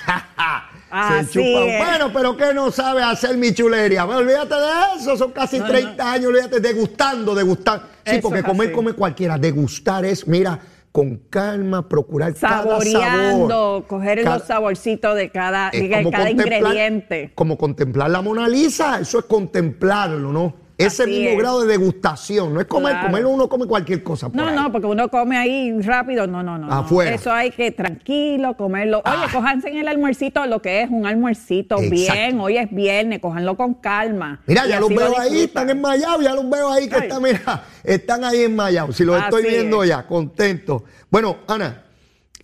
[0.95, 1.65] Se chupa.
[1.67, 1.85] es.
[1.85, 4.05] Bueno, pero que no sabe hacer mi chulería.
[4.05, 4.71] Bueno, olvídate de
[5.01, 7.83] eso, son casi No, 30 años, olvídate, degustando, degustar.
[8.07, 8.75] Sí, Eso porque comer así.
[8.77, 9.37] come cualquiera.
[9.37, 10.57] Degustar es, mira,
[10.95, 13.87] con calma, procurar cada Saboreando, sabor.
[13.89, 17.33] coger Cada- los saborcitos de cada, de cada ingrediente.
[17.35, 20.55] Como contemplar la Mona Lisa, eso es contemplarlo, ¿no?
[20.77, 21.39] Ese Así mismo es.
[21.39, 23.07] grado de degustación, no es comer, Claro.
[23.07, 24.29] comer uno come cualquier cosa.
[24.29, 24.57] por No, ahí.
[24.57, 26.67] no, porque uno come ahí rápido, no, no, no.
[26.67, 26.73] no.
[26.73, 27.15] Afuera.
[27.15, 28.99] Eso hay que tranquilo, comerlo.
[28.99, 29.29] Oye, Ah.
[29.33, 31.91] cojanse en el almuercito lo que es un almuercito Exacto.
[32.15, 32.41] bien.
[32.41, 34.41] Hoy es viernes, cojanlo con calma.
[34.47, 37.03] Mira, ya los lo veo ahí, están enmayados, ya los veo ahí que Ay.
[37.03, 38.97] están, mira, están ahí enmayados.
[38.97, 39.91] Si los estoy viendo es.
[39.91, 40.83] ya, contentos.
[41.09, 41.85] Bueno, Ana,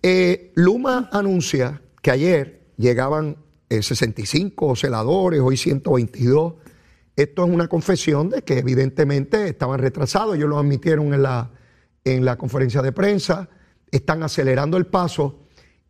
[0.03, 3.37] eh, Luma anuncia que ayer llegaban
[3.69, 6.55] eh, 65 celadores, hoy 122.
[7.17, 11.51] Esto es una confesión de que evidentemente estaban retrasados, ellos lo admitieron en la,
[12.05, 13.49] en la conferencia de prensa,
[13.91, 15.41] están acelerando el paso.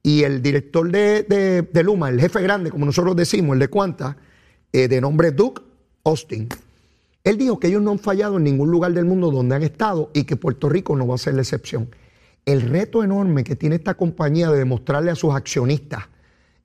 [0.03, 4.17] Y el director de, de- Luma, el jefe grande, como nosotros decimos, el de Cuanta,
[4.73, 5.61] eh, de nombre Duke
[6.05, 6.49] Austin,
[7.23, 10.11] él dijo que ellos no han fallado en ningún lugar del mundo donde han estado
[10.15, 11.95] y que Puerto Rico no va a ser la excepción.
[12.47, 16.05] El reto enorme que tiene esta compañía de demostrarle a sus accionistas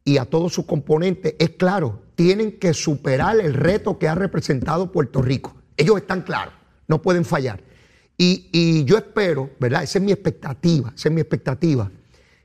[0.05, 4.91] y a todos sus componentes es claro, tienen que superar el reto que ha representado
[4.91, 5.55] Puerto Rico.
[5.75, 6.53] Ellos están claros,
[6.87, 7.61] no pueden fallar.
[8.17, 9.83] Y, yo espero, ¿verdad?
[9.83, 11.91] Esa es mi expectativa, esa es mi expectativa,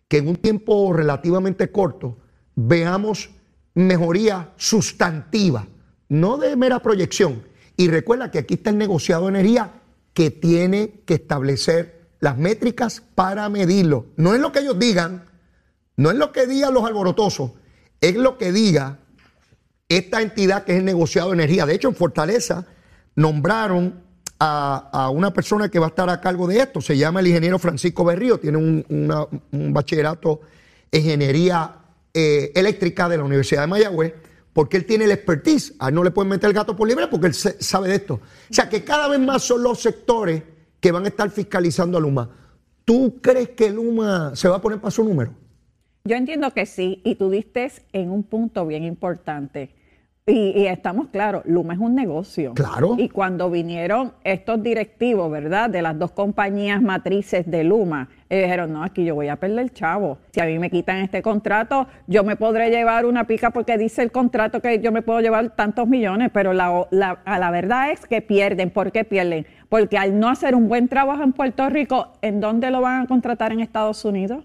[0.08, 2.18] que en un tiempo relativamente corto
[2.56, 3.30] veamos
[3.74, 5.68] mejoría sustantiva,
[6.08, 7.44] no de mera proyección.
[7.76, 9.74] Y recuerda que aquí está el negociado de energía
[10.12, 14.06] que tiene que establecer las métricas para medirlo.
[14.16, 15.29] No es lo que ellos digan,
[16.00, 17.50] no es lo que digan los alborotosos,
[18.00, 19.00] es lo que diga
[19.86, 21.66] esta entidad que es el negociado de energía.
[21.66, 22.66] De hecho, en Fortaleza
[23.16, 24.02] nombraron
[24.38, 26.80] a, una persona que va a estar a cargo de esto.
[26.80, 30.40] Se llama el ingeniero Francisco Berrío, tiene un, bachillerato
[30.90, 31.76] en ingeniería
[32.14, 34.14] eh, eléctrica de la Universidad de Mayagüez,
[34.54, 35.74] porque él tiene el expertise.
[35.80, 38.14] A él no le pueden meter el gato por libre porque él sabe de esto.
[38.14, 40.42] O sea que cada vez más son los sectores
[40.80, 42.30] que van a estar fiscalizando a Luma.
[42.86, 45.34] ¿Tú crees que Luma se va a poner para su número?
[46.04, 49.70] Yo entiendo que sí, y tú diste en un punto bien importante.
[50.26, 52.54] Y, y estamos claros, Luma es un negocio.
[52.54, 52.94] Claro.
[52.98, 55.68] Y cuando vinieron estos directivos, ¿verdad?
[55.70, 60.18] De las dos compañías matrices de Luma, dijeron, no, aquí yo voy a perder chavo.
[60.32, 64.02] Si a mí me quitan este contrato, yo me podré llevar una pica porque dice
[64.02, 67.90] el contrato que yo me puedo llevar tantos millones, pero la, la- a la verdad
[67.90, 68.70] es que pierden.
[68.70, 69.46] ¿Por qué pierden?
[69.68, 73.06] Porque al no hacer un buen trabajo en Puerto Rico, ¿en dónde lo van a
[73.06, 74.44] contratar en Estados Unidos?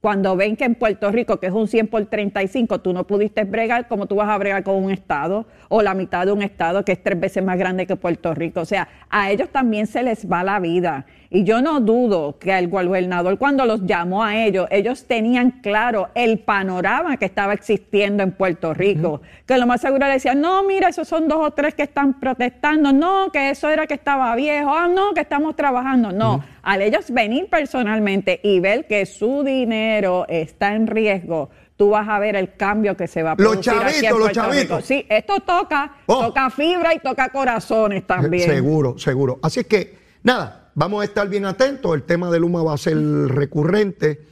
[0.00, 3.44] Cuando ven que en Puerto Rico, que es un 100 por 35, tú no pudiste
[3.44, 6.84] bregar, como tú vas a bregar con un estado o la mitad de un estado
[6.84, 8.60] que es tres veces más grande que Puerto Rico?
[8.60, 11.06] O sea, a ellos también se les va la vida.
[11.30, 16.08] Y yo no dudo que el gobernador cuando los llamó a ellos, ellos tenían claro
[16.14, 19.20] el panorama que estaba existiendo en Puerto Rico.
[19.44, 22.20] Que lo más seguro le decían, no, mira, esos son dos o tres que están
[22.20, 26.12] protestando, no, que eso era que estaba viejo, ah, no, que estamos trabajando.
[26.12, 32.08] No, al ellos venir personalmente y ver que su dinero está en riesgo, tú vas
[32.08, 34.62] a ver el cambio que se va a Los producir aquí en chavitos, los chavitos.
[34.62, 34.80] Rico.
[34.80, 36.26] Sí, esto toca, Oh.
[36.26, 38.48] toca fibra y toca corazones también.
[38.48, 39.38] Seguro, seguro.
[39.42, 41.92] Así es que, nada, vamos a estar bien atentos.
[41.94, 44.24] El tema de Luma va a ser recurrente.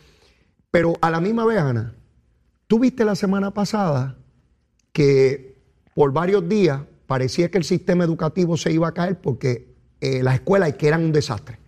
[0.71, 1.95] Pero a la misma vez, Ana,
[2.69, 4.17] tú viste la semana pasada
[4.93, 5.57] que
[5.95, 10.35] por varios días parecía que el sistema educativo se iba a caer porque eh, las
[10.35, 11.59] escuelas que eran un desastre.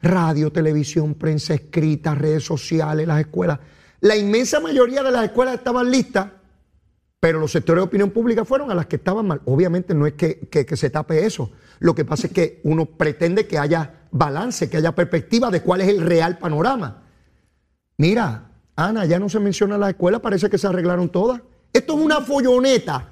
[0.00, 3.60] Radio, televisión, prensa escrita, redes sociales, las escuelas.
[4.00, 6.28] La inmensa mayoría de las escuelas estaban listas
[7.20, 9.40] pero los sectores de opinión pública fueron a las que estaban mal.
[9.44, 11.52] Obviamente no es que, que- que se tape eso.
[11.82, 15.80] Lo que pasa es que uno pretende que haya balance, que haya perspectiva de cuál
[15.80, 17.02] es el real panorama.
[17.96, 21.40] Mira, Ana, ya no se menciona la escuela, parece que se arreglaron todas.
[21.72, 23.10] Esto es una folloneta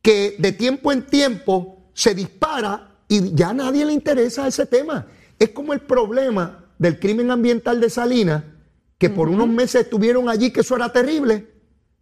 [0.00, 5.06] que de tiempo en tiempo se dispara y ya a nadie le interesa ese tema.
[5.38, 8.42] Es como el problema del crimen ambiental de Salinas,
[8.96, 11.46] que por unos meses estuvieron allí, que eso era terrible.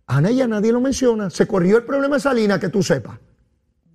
[0.07, 1.31] Ana, ya nadie lo menciona.
[1.31, 3.19] Se corrigió el problema de Salinas, que tú sepas.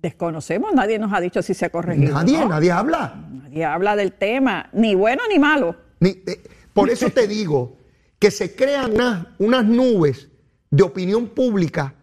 [0.02, 2.12] Desconocemos, nadie nos ha dicho si se ha corregido.
[2.12, 2.48] Nadie, ¿no?
[2.48, 3.24] nadie habla.
[3.30, 5.76] Nadie habla del tema, ni bueno ni malo.
[6.00, 7.76] Ni- eh, por eso te digo
[8.18, 10.28] que se crean unas, unas nubes
[10.70, 11.94] de opinión pública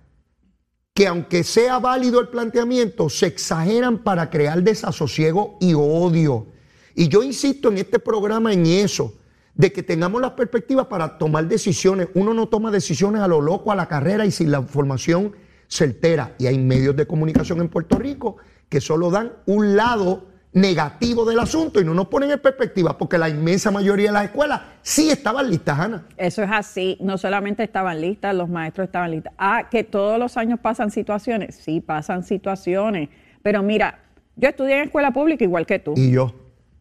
[0.93, 6.47] que aunque sea válido el planteamiento, se exageran para crear desasosiego y odio.
[6.95, 9.13] Y yo insisto en este programa en eso,
[9.55, 12.07] de que tengamos las perspectivas para tomar decisiones.
[12.13, 15.33] Uno no toma decisiones a lo loco, a la carrera y sin la información
[15.69, 16.33] certera.
[16.37, 21.39] Y hay medios de comunicación en Puerto Rico que solo dan un lado negativo del
[21.39, 25.09] asunto y no nos ponen en perspectiva, porque la inmensa mayoría de las escuelas sí
[25.11, 26.05] estaban listas, Ana.
[26.17, 29.33] Eso es así, no solamente estaban listas, los maestros estaban listas.
[29.37, 33.09] Ah, que todos los años pasan situaciones, sí, pasan situaciones.
[33.43, 33.99] Pero mira,
[34.35, 35.93] yo estudié en escuela pública igual que tú.
[35.95, 36.33] Y yo.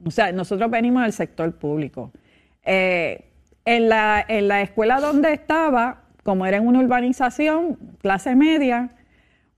[0.04, 2.10] O sea, nosotros venimos del sector público.
[2.62, 3.26] Eh,
[3.64, 8.90] en, la, en la escuela donde estaba, como era en una urbanización, clase media,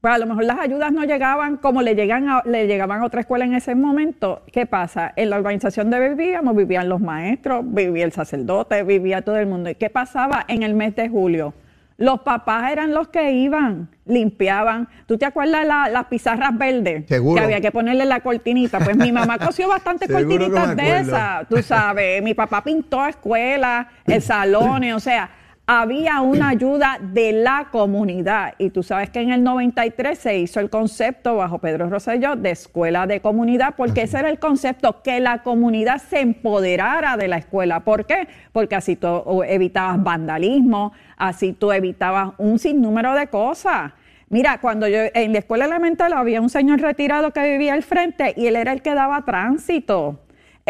[0.00, 3.04] pues a lo mejor las ayudas no llegaban como le, llegan a- le llegaban a
[3.04, 4.42] otra escuela en ese momento.
[4.52, 5.12] ¿Qué pasa?
[5.16, 9.68] En la urbanización donde vivíamos, vivían los maestros, vivía el sacerdote, vivía todo el mundo.
[9.68, 11.52] ¿Y qué pasaba en el mes de julio?
[11.98, 14.88] Los papás eran los que iban, limpiaban.
[15.04, 17.04] ¿Tú te acuerdas la- las pizarras verdes?
[17.06, 17.34] Seguro.
[17.38, 18.78] Que había que ponerle la cortinita.
[18.78, 22.22] Pues mi mamá cosió bastantes cortinitas de esas, tú sabes.
[22.22, 25.28] Mi papá pintó escuelas, el salones, o sea,
[25.72, 28.54] había una ayuda de la comunidad.
[28.58, 32.50] Y tú sabes que en el 93 se hizo el concepto bajo Pedro Rosselló de
[32.50, 37.36] escuela de comunidad, porque ese era el concepto, que la comunidad se empoderara de la
[37.36, 37.80] escuela.
[37.80, 38.26] ¿Por qué?
[38.52, 43.92] Porque así tú evitabas vandalismo, así tú evitabas un sinnúmero de cosas.
[44.28, 48.34] Mira, cuando yo en la escuela elemental había un señor retirado que vivía al frente
[48.36, 50.18] y él era el que daba tránsito.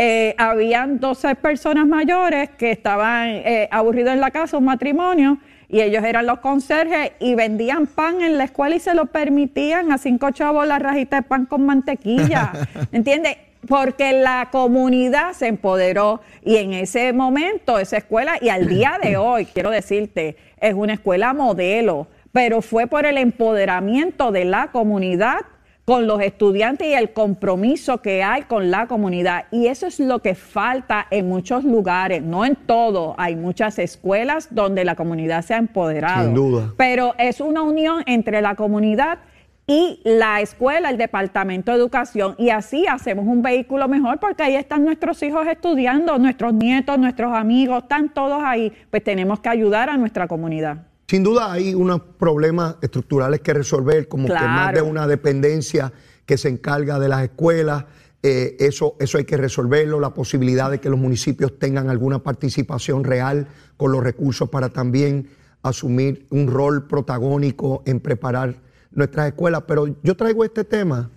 [0.02, 5.36] Eh, habían 12 personas mayores que estaban eh, aburridos en la casa, un matrimonio,
[5.68, 9.92] y ellos eran los conserjes y vendían pan en la escuela y se lo permitían
[9.92, 12.50] a cinco chavos la rajita de pan con mantequilla.
[12.92, 13.36] ¿Entiendes?
[13.68, 19.16] Porque la comunidad se empoderó y en ese momento esa escuela, y al día de
[19.18, 25.40] hoy, quiero decirte, es una escuela modelo, pero fue por el empoderamiento de la comunidad
[25.84, 29.46] con los estudiantes y el compromiso que hay con la comunidad.
[29.50, 33.14] Y eso es lo que falta en muchos lugares, no en todo.
[33.18, 36.26] Hay muchas escuelas donde la comunidad se ha empoderado.
[36.26, 36.72] Sin duda.
[36.76, 39.18] Pero es una unión entre la comunidad
[39.66, 44.56] y la escuela, el departamento de educación, y así hacemos un vehículo mejor porque ahí
[44.56, 49.88] están nuestros hijos estudiando, nuestros nietos, nuestros amigos, están todos ahí, pues tenemos que ayudar
[49.88, 50.89] a nuestra comunidad.
[51.10, 55.92] Sin duda hay unos problemas estructurales que resolver, como que más de una dependencia
[56.24, 57.86] que se encarga de las escuelas.
[58.22, 63.02] Eh, eso, eso hay que resolverlo, la posibilidad de que los municipios tengan alguna participación
[63.02, 65.30] real con los recursos para también
[65.62, 68.60] asumir un rol protagónico en preparar
[68.92, 69.64] nuestras escuelas.
[69.66, 71.10] Pero yo traigo este tema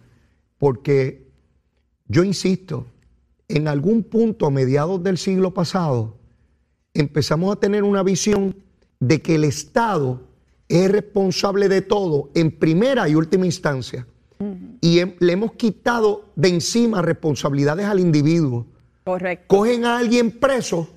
[0.57, 1.29] porque
[2.07, 2.87] yo insisto,
[3.47, 6.17] en algún punto a mediados del siglo pasado
[6.95, 8.55] empezamos a tener una visión
[9.07, 10.21] de que el Estado
[10.69, 14.07] es responsable de todo en primera y última instancia.
[14.81, 18.65] Y le hemos quitado de encima responsabilidades al individuo.
[19.05, 19.45] Correcto.
[19.47, 20.89] Cogen a alguien preso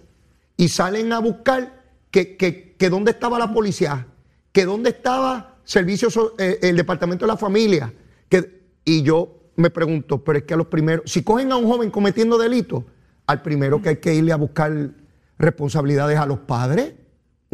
[0.57, 4.07] y salen a buscar que, que, dónde estaba la policía,
[4.51, 7.93] que dónde estaba servicios, eh, el departamento de la familia.
[8.29, 11.69] Que, y yo me pregunto, pero es que a los primeros, si cogen a un
[11.69, 12.83] joven cometiendo delitos,
[13.27, 14.91] al primero que hay que irle a buscar
[15.39, 16.95] responsabilidades a los padres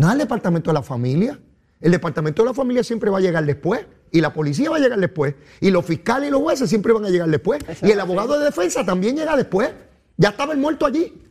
[0.02, 1.38] no al departamento de la familia.
[1.80, 3.86] El departamento de la familia siempre va a llegar después.
[4.10, 5.36] Y la policía va a llegar después.
[5.60, 7.62] Y los fiscales y los jueces siempre van a llegar después.
[7.82, 9.70] y el abogado de defensa también llega después.
[10.16, 11.22] Ya estaba el muerto allí.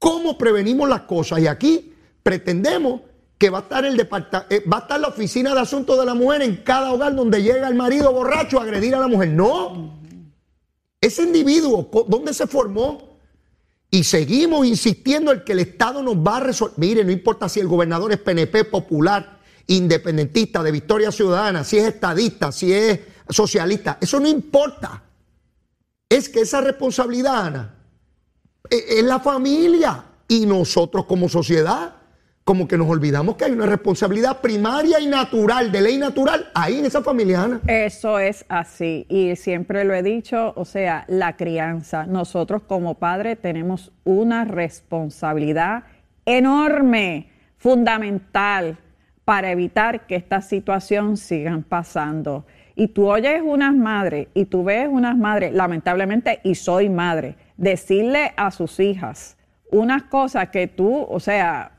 [0.00, 1.38] ¿Cómo prevenimos las cosas?
[1.38, 3.02] Y aquí pretendemos
[3.38, 6.14] que va a estar el eh, va a estar la oficina de asuntos de la
[6.14, 9.28] mujer en cada hogar donde llega el marido borracho a agredir a la mujer.
[9.28, 9.96] No.
[11.00, 13.09] Ese individuo, ¿dónde se formó?
[13.90, 16.78] Y seguimos insistiendo en que el Estado nos va a resolver.
[16.78, 21.86] Mire, no importa si el gobernador es PNP popular, independentista, de Victoria Ciudadana, si es
[21.86, 25.02] estadista, si es socialista, eso no importa.
[26.08, 27.74] Es que esa responsabilidad, Ana,
[28.68, 31.99] e, es la familia y nosotros como sociedad
[32.50, 36.80] como que nos olvidamos que hay una responsabilidad primaria y natural, de ley natural, ahí
[36.80, 37.60] en esa familia.
[37.68, 42.06] Eso es así, y siempre lo he dicho, o sea, la crianza.
[42.06, 45.84] Nosotros como padres tenemos una responsabilidad
[46.24, 48.78] enorme, fundamental,
[49.24, 52.46] para evitar que esta situación sigan pasando.
[52.74, 58.32] Y tú oyes unas madres, y tú ves unas madres, lamentablemente, y soy madre, decirle
[58.36, 59.36] a sus hijas
[59.70, 61.76] unas cosas que tú, o sea,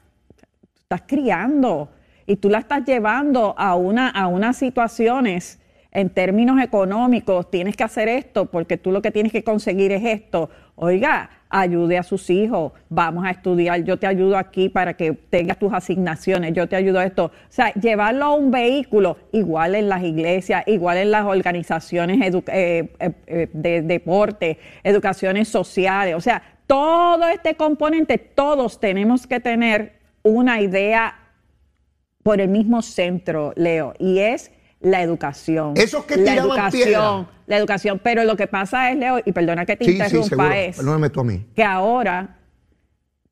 [0.92, 1.90] estás criando
[2.28, 5.60] y tú la estás llevando a, una, a unas situaciones
[5.94, 10.04] en términos económicos, tienes que hacer esto porque tú lo que tienes que conseguir es
[10.04, 10.50] esto.
[10.76, 15.60] Oiga, ayude a sus hijos, vamos a estudiar, yo te ayudo aquí para que tengas
[15.60, 17.26] tus asignaciones, yo te ayudo a esto.
[17.26, 22.42] O sea, llevarlo a un vehículo, igual en las iglesias, igual en las organizaciones eh,
[23.00, 30.01] eh, eh, de deporte, educaciones sociales, o sea, todo este componente, todos tenemos que tener
[30.24, 31.16] una idea
[32.24, 35.74] por el mismo centro, Leo, y es la educación.
[35.76, 38.00] Eso que la educación, la educación.
[38.04, 41.46] Pero lo que pasa es, Leo, y perdona que te interrumpa, es tú a mí.
[41.56, 42.38] que ahora,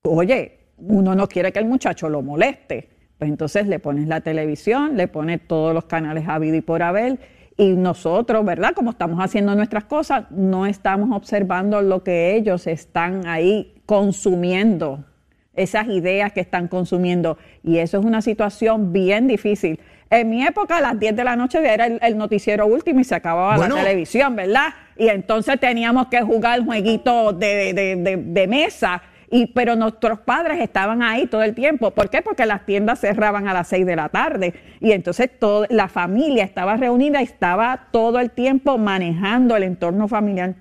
[0.04, 2.90] oye, uno no quiere que el muchacho lo moleste.
[3.18, 7.20] Pues entonces le pones la televisión, le pones todos los canales habido y por haber,
[7.58, 8.74] y nosotros, ¿verdad?
[8.74, 15.04] Como estamos haciendo nuestras cosas, no estamos observando lo que ellos están ahí consumiendo
[15.54, 17.38] esas ideas que están consumiendo.
[17.64, 19.80] Y eso es una situación bien difícil.
[20.10, 23.14] En mi época, a las 10 de la noche era el, noticiero último y se
[23.14, 24.74] acababa la televisión, ¿verdad?
[24.98, 29.04] Y entonces teníamos que jugar jueguito de, de, de, mesa.
[29.30, 31.92] Y, pero nuestros padres estaban ahí todo el tiempo.
[31.92, 32.24] ¿Por qué?
[32.24, 34.56] Porque las tiendas cerraban a las 6 de la tarde.
[34.80, 40.08] Y entonces toda la familia estaba reunida y estaba todo el tiempo manejando el entorno
[40.08, 40.56] familiar.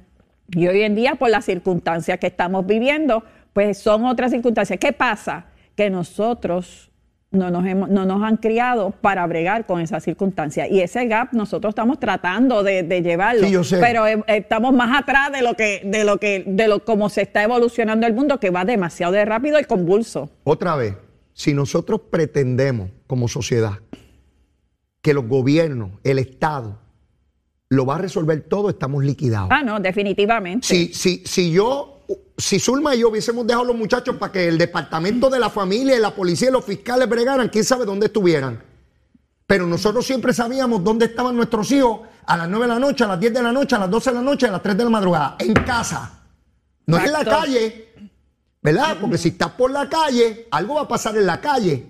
[0.51, 3.25] Y hoy en día, por las circunstancias que estamos viviendo,
[3.59, 4.79] pues son otras circunstancias.
[4.79, 5.47] ¿Qué pasa?
[5.75, 6.93] Que nosotros
[7.33, 10.69] no nos, hemos, no nos han criado para bregar con esa circunstancia.
[10.69, 13.49] Y ese gap nosotros estamos tratando de, llevarlo.
[13.49, 13.79] Sí, yo sé.
[13.79, 17.23] Pero eh, estamos más atrás de lo que, de lo que, de lo como se
[17.23, 20.31] está evolucionando el mundo, que va demasiado de rápido y convulso.
[20.45, 20.95] Otra vez,
[21.33, 23.81] si nosotros pretendemos como sociedad
[25.03, 26.79] que los gobiernos, el Estado,
[27.71, 29.49] lo va a resolver todo, estamos liquidados.
[29.51, 30.65] Ah, no, definitivamente.
[30.65, 31.98] Si, si, si yo
[32.37, 35.51] si Zulma y yo hubiésemos dejado a los muchachos para que el departamento de la
[35.51, 38.63] familia y la policía y los fiscales bregaran, quién sabe dónde estuvieran.
[39.47, 43.09] Pero nosotros siempre sabíamos dónde estaban nuestros hijos a las 9 de la noche, a
[43.09, 44.85] las 10 de la noche, a las 12 de la noche, a las 3 de
[44.85, 46.23] la madrugada, en casa.
[46.87, 47.95] No es en la calle,
[48.63, 48.97] ¿verdad?
[49.01, 51.87] Porque si estás por la calle, algo va a pasar en la calle.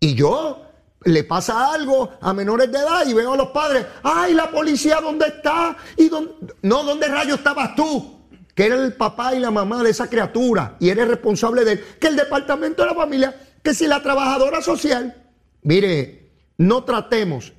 [0.00, 0.62] Y yo
[1.04, 5.00] le pasa algo a menores de edad y veo a los padres, ay, la policía,
[5.00, 5.76] ¿dónde está?
[5.96, 6.32] ¿Y dónde?
[6.62, 8.15] No, ¿dónde rayos estabas tú?
[8.56, 11.84] Que era el papá y la mamá de esa criatura y eres responsable de él,
[12.00, 15.14] que el departamento de la familia, que si la trabajadora social,
[15.62, 17.52] mire, no tratemos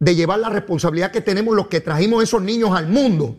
[0.00, 3.36] de llevar la responsabilidad que tenemos los que trajimos esos niños al mundo,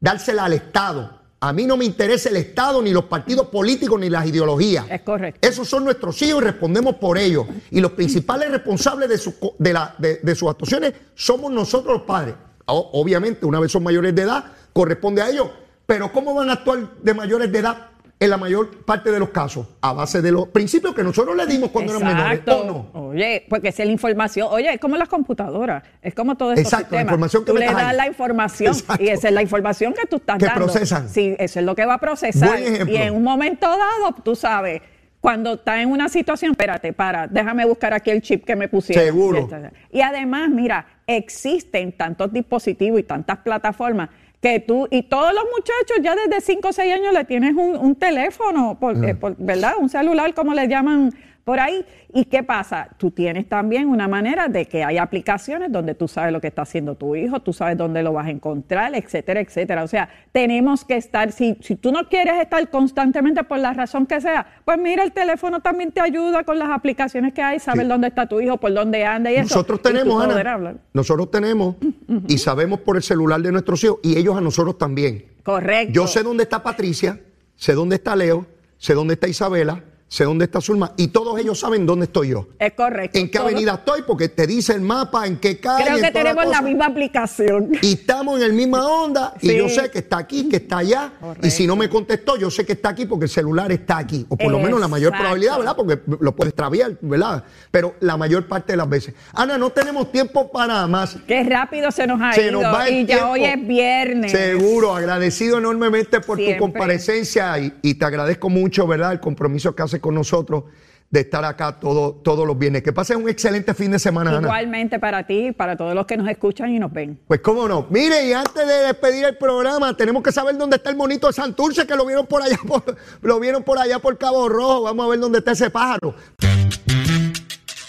[0.00, 1.22] dársela al Estado.
[1.38, 4.86] A mí no me interesa el Estado, ni los partidos políticos, ni las ideologías.
[4.90, 5.46] Es correcto.
[5.48, 7.46] Esos son nuestros hijos y respondemos por ellos.
[7.70, 12.34] Y los principales responsables de, su, de, de sus actuaciones somos nosotros los padres.
[12.66, 15.48] Obviamente, una vez son mayores de edad, corresponde a ellos
[15.92, 17.76] pero ¿cómo van a actuar de mayores de edad
[18.18, 19.66] en la mayor parte de los casos?
[19.82, 22.40] A base de los principios que nosotros le dimos cuando eran menores.
[22.46, 23.08] ¿o no?
[23.08, 24.48] Oye, porque es la información.
[24.50, 25.82] Oye, es como las computadoras.
[26.00, 26.62] Es como todo esto.
[26.62, 30.06] Exacto, la información que tú le das la información y esa es la información que
[30.06, 30.64] tú estás que dando.
[30.64, 31.10] procesan.
[31.10, 32.58] Sí, eso es lo que va a procesar.
[32.88, 34.80] Y en un momento dado, tú sabes,
[35.20, 39.04] cuando está en una situación, espérate, para, déjame buscar aquí el chip que me pusieron.
[39.04, 39.46] Seguro.
[39.90, 44.08] Y además, mira, existen tantos dispositivos y tantas plataformas
[44.42, 47.94] que tú, y todos los muchachos ya desde 5 o 6 años le tienes un,
[47.94, 49.74] teléfono, eh, por, ¿verdad?
[49.78, 51.14] Un celular, como le llaman
[51.44, 51.84] por ahí.
[52.14, 52.88] ¿Y qué pasa?
[52.98, 56.62] Tú tienes también una manera de que hay aplicaciones donde tú sabes lo que está
[56.62, 59.82] haciendo tu hijo, tú sabes dónde lo vas a encontrar, etcétera, etcétera.
[59.82, 64.06] O sea, tenemos que estar, si, si tú no quieres estar constantemente por la razón
[64.06, 67.88] que sea, pues mira, el teléfono también te ayuda con las aplicaciones que hay, saber
[67.88, 69.54] dónde está tu hijo, por dónde anda y eso.
[69.54, 71.76] Nosotros tenemos, Ana, nosotros tenemos
[72.28, 75.24] y sabemos por el celular de nuestros hijos y ellos a nosotros también.
[75.42, 75.92] Correcto.
[75.92, 77.20] Yo sé dónde está Patricia,
[77.56, 78.46] sé dónde está Leo,
[78.78, 79.82] sé dónde está Isabela,
[80.12, 82.48] sé dónde está Zulma y todos ellos saben dónde estoy yo.
[82.58, 83.18] Es correcto.
[83.18, 85.86] En qué avenida estoy, porque te dice el mapa, en qué calle.
[85.86, 87.72] Creo que tenemos la, misma aplicación.
[87.80, 91.12] Y estamos en el misma onda y yo sé que está aquí, que está allá.
[91.42, 94.26] Y si no me contestó, yo sé que está aquí porque el celular está aquí.
[94.28, 95.76] O por lo menos la mayor probabilidad, ¿verdad?
[95.76, 97.44] Porque lo puedes extraviar, ¿verdad?
[97.70, 99.14] Pero la mayor parte de las veces.
[99.32, 101.16] Ana, no tenemos tiempo para más.
[101.26, 102.60] Qué rápido se nos ha ido.
[102.90, 104.30] y ya hoy es viernes.
[104.30, 109.12] Seguro, agradecido enormemente por tu comparecencia y, y te agradezco mucho, ¿verdad?
[109.12, 110.64] El compromiso que haces con nosotros
[111.12, 112.82] de estar acá todo, todos los viernes.
[112.82, 116.26] Que pasen un excelente fin de semana, Igualmente para ti, para todos los que nos
[116.26, 117.20] escuchan y nos ven.
[117.28, 117.86] Pues cómo no.
[117.90, 121.34] Mire, y antes de despedir el programa, tenemos que saber dónde está el monito de
[121.34, 122.82] Santurce, que lo vieron por allá, por,
[123.20, 124.84] lo vieron por allá por Cabo Rojo.
[124.84, 126.14] Vamos a ver dónde está ese pájaro.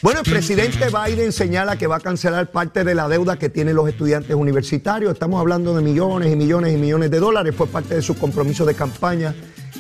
[0.02, 3.78] Bueno, el presidente Biden señala que va a cancelar parte de la deuda que tienen
[3.78, 5.14] los estudiantes universitarios.
[5.14, 7.56] Estamos hablando de millones y millones y millones de dólares.
[7.56, 9.34] Fue parte de su compromiso de campaña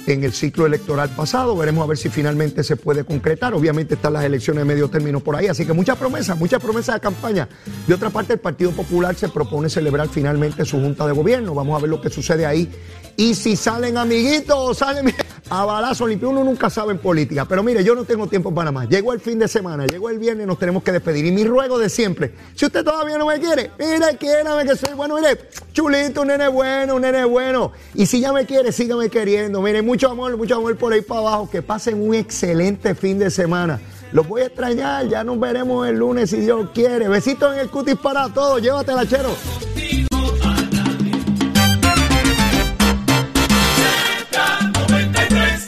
[0.07, 1.55] en el ciclo electoral pasado.
[1.55, 3.53] Veremos a ver si finalmente se puede concretar.
[3.53, 6.95] Obviamente están las elecciones de medio término por ahí, así que muchas promesas, muchas promesas
[6.95, 7.47] de campaña.
[7.87, 11.53] De otra parte, el Partido Popular se propone celebrar finalmente su junta de gobierno.
[11.53, 12.69] Vamos a ver lo que sucede ahí.
[13.15, 15.13] Y si salen amiguitos, salen
[15.49, 17.45] a balazo limpio, uno nunca sabe en política.
[17.45, 18.89] Pero mire, yo no tengo tiempo para más.
[18.89, 21.25] Llegó el fin de semana, llegó el viernes, nos tenemos que despedir.
[21.25, 24.95] Y mi ruego de siempre, si usted todavía no me quiere, mire, quiérame que soy
[24.95, 27.71] bueno, mire, chulito, un nene bueno, un nene bueno.
[27.93, 29.61] Y si ya me quiere, sígame queriendo.
[29.61, 31.49] Mire, mucho amor, mucho amor por ahí para abajo.
[31.49, 33.79] Que pasen un excelente fin de semana.
[34.11, 37.07] Los voy a extrañar, ya nos veremos el lunes si Dios quiere.
[37.07, 39.35] Besitos en el cutis para todos, llévatela, chero.